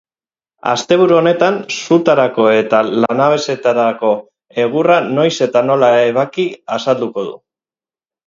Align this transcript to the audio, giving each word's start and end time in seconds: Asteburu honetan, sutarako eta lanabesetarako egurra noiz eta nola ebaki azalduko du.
Asteburu 0.69 1.15
honetan, 1.17 1.57
sutarako 1.81 2.45
eta 2.61 2.79
lanabesetarako 3.03 4.11
egurra 4.65 4.97
noiz 5.19 5.31
eta 5.49 5.63
nola 5.67 5.93
ebaki 6.09 6.47
azalduko 6.79 7.27
du. 7.29 7.37